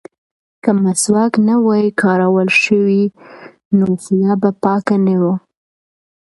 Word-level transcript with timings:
که 0.63 0.71
مسواک 0.83 1.33
نه 1.47 1.55
وای 1.65 1.85
کارول 2.01 2.47
شوی 2.61 3.01
نو 3.77 3.85
خوله 4.01 4.33
به 4.41 4.49
پاکه 4.63 4.95
نه 5.05 5.15
وه. 5.21 5.33